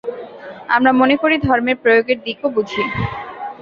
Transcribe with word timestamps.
আমরা 0.69 0.91
মনে 0.91 1.15
করি, 1.21 1.35
ধর্মের 1.39 1.77
প্রয়োগের 1.83 2.17
দিকও 2.25 2.47
বুঝি। 2.55 2.83